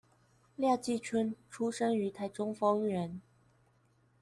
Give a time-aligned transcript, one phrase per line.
[0.55, 3.21] 廖繼春出生於台中豐原